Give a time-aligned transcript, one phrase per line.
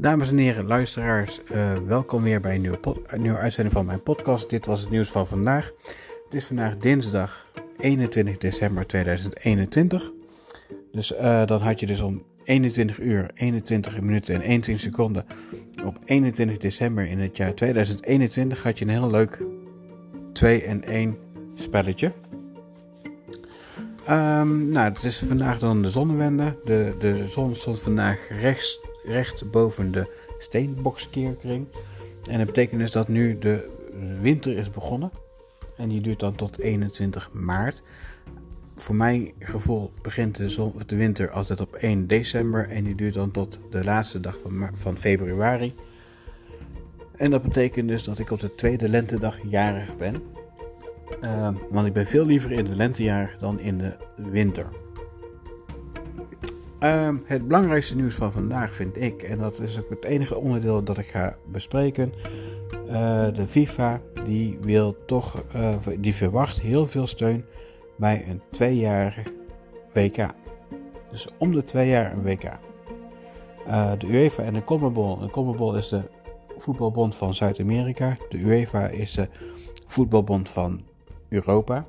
[0.00, 2.60] Dames en heren, luisteraars, uh, welkom weer bij een
[3.16, 4.50] nieuwe, uitzending van mijn podcast.
[4.50, 5.72] Dit was het nieuws van vandaag.
[6.24, 7.46] Het is vandaag dinsdag
[7.78, 10.10] 21 december 2021.
[10.92, 15.24] Dus uh, dan had je dus om 21 uur, 21 minuten en 21 seconden
[15.84, 19.42] op 21 december in het jaar 2021 had je een heel leuk
[20.32, 21.16] 2 en 1
[21.54, 22.12] spelletje.
[24.10, 26.56] Um, nou, het is vandaag dan de zonnewende.
[26.64, 30.06] De, de zon stond vandaag rechts, recht boven de
[30.38, 31.66] steenbokskeerkring.
[32.30, 33.68] En dat betekent dus dat nu de
[34.20, 35.10] winter is begonnen.
[35.76, 37.82] En die duurt dan tot 21 maart.
[38.76, 42.68] Voor mijn gevoel begint de, winter altijd op 1 december.
[42.68, 44.36] En die duurt dan tot de laatste dag
[44.74, 45.74] van, februari.
[47.16, 50.14] En dat betekent dus dat ik op de tweede lentedag jarig ben.
[51.22, 54.66] Uh, want ik ben veel liever in de lentejaar dan in de winter.
[56.80, 60.82] Uh, het belangrijkste nieuws van vandaag vind ik, en dat is ook het enige onderdeel
[60.82, 62.12] dat ik ga bespreken.
[62.86, 67.44] Uh, de FIFA die wil toch, uh, die verwacht heel veel steun
[67.96, 69.22] bij een tweejarige
[69.92, 70.26] WK.
[71.10, 72.44] Dus om de twee jaar een WK.
[73.68, 75.18] Uh, de UEFA en de CONMEBOL.
[75.18, 76.02] De CONMEBOL is de
[76.58, 78.16] voetbalbond van Zuid-Amerika.
[78.28, 79.28] De UEFA is de
[79.86, 80.80] voetbalbond van
[81.28, 81.86] Europa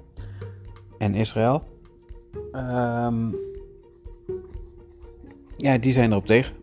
[0.97, 1.63] en Israël.
[2.51, 3.35] Um,
[5.59, 6.55] ja, die zijn erop tegen.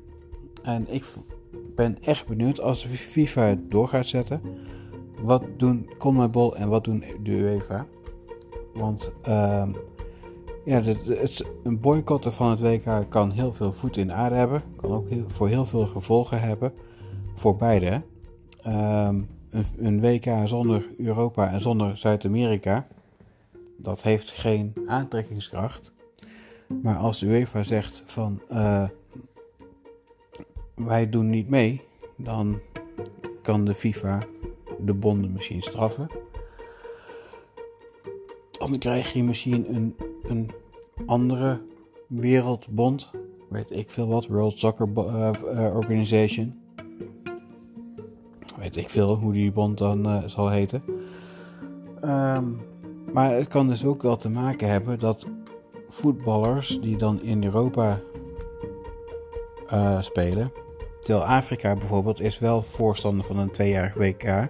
[0.63, 1.05] En ik
[1.75, 4.41] ben echt benieuwd als FIFA het door gaat zetten.
[5.21, 7.87] Wat doen CONMEBOL en wat doen de UEFA?
[8.75, 9.77] Want um,
[10.65, 14.63] ja, het, het, een boycotten van het WK kan heel veel voet in aarde hebben.
[14.77, 16.73] Kan ook heel, voor heel veel gevolgen hebben.
[17.35, 18.03] Voor beide.
[18.67, 22.87] Um, een, een WK zonder Europa en zonder Zuid-Amerika,
[23.79, 25.95] dat heeft geen aantrekkingskracht.
[26.83, 28.89] Maar als de UEFA zegt van uh,
[30.75, 31.83] wij doen niet mee,
[32.17, 32.61] dan
[33.43, 34.19] kan de FIFA
[34.85, 36.09] de bonden misschien straffen.
[38.51, 40.51] Dan krijg je misschien een, een
[41.07, 41.61] andere
[42.07, 43.11] wereldbond,
[43.49, 46.65] weet ik veel wat, World Soccer uh, Organization
[48.59, 50.83] weet ik veel hoe die bond dan zal heten.
[52.05, 52.61] Um,
[53.13, 55.27] maar het kan dus ook wel te maken hebben dat
[55.89, 58.01] voetballers die dan in Europa
[59.73, 60.53] uh, spelen.
[61.01, 64.49] Terwijl Afrika bijvoorbeeld is wel voorstander van een tweejarig WK.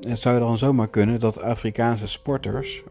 [0.00, 2.82] Het zou dan zomaar kunnen dat Afrikaanse sporters,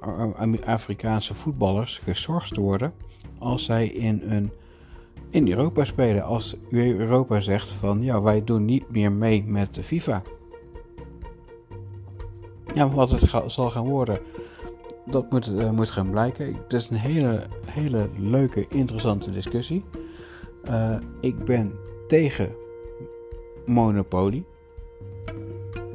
[0.65, 2.93] Afrikaanse voetballers, geschorst worden
[3.39, 4.51] als zij in een
[5.31, 6.23] in Europa spelen.
[6.23, 10.21] Als Europa zegt van ja, wij doen niet meer mee met de FIFA.
[12.73, 14.17] Ja, wat het zal gaan worden,
[15.11, 16.45] dat moet, uh, moet gaan blijken.
[16.45, 19.83] Het is een hele, hele leuke, interessante discussie.
[20.69, 21.73] Uh, ik ben
[22.07, 22.55] tegen
[23.65, 24.45] monopolie.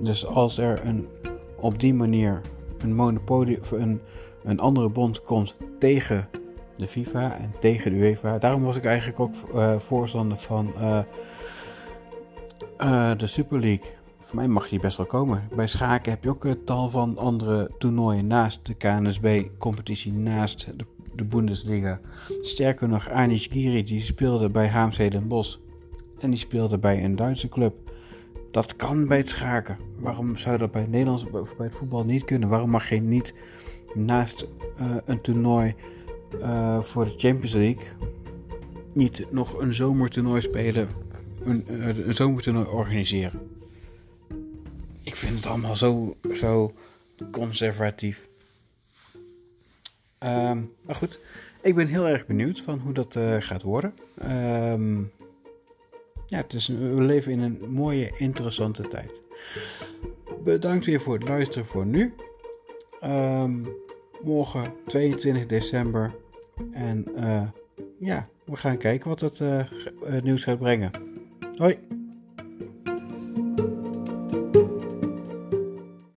[0.01, 1.09] Dus als er een,
[1.57, 2.41] op die manier
[2.79, 4.01] een monopolie of een,
[4.43, 6.29] een andere bond komt tegen
[6.77, 8.39] de FIFA en tegen de UEFA.
[8.39, 10.73] Daarom was ik eigenlijk ook uh, voorstander van
[13.17, 13.96] de Super League.
[14.27, 15.49] Voor mij mag die best wel komen.
[15.55, 20.85] Bij schaken heb je ook een tal van andere toernooien naast de KNSB-competitie, naast de,
[21.15, 22.01] de, Bundesliga.
[22.41, 25.57] Sterker nog, Anish Giri die speelde bij HMC Den Bosch.
[26.19, 27.75] En die speelde bij een Duitse club.
[28.51, 29.77] Dat kan bij het schaken.
[29.99, 32.49] Waarom zou dat bij het Nederlands bij het voetbal niet kunnen?
[32.49, 33.35] Waarom mag je niet
[33.95, 34.49] naast
[35.05, 35.75] een toernooi
[36.41, 37.85] uh, voor de Champions League
[38.95, 40.89] niet nog een zomertoernooi spelen,
[41.45, 41.65] een,
[42.07, 43.41] een zomertoernooi organiseren.
[45.07, 46.75] Ik vind het allemaal zo, zo
[47.31, 48.29] conservatief.
[50.19, 51.21] Um, maar goed,
[51.63, 53.95] ik ben heel erg benieuwd van hoe dat uh, gaat worden.
[54.73, 55.13] Um,
[56.27, 59.27] ja, het is, we leven in een mooie, interessante tijd.
[60.45, 62.15] Bedankt weer voor het luisteren voor nu.
[63.05, 63.67] Um,
[64.23, 66.15] morgen 22 december.
[66.73, 67.49] En uh,
[67.99, 69.65] ja, we gaan kijken wat het uh,
[70.23, 70.91] nieuws gaat brengen.
[71.57, 71.96] Hoi!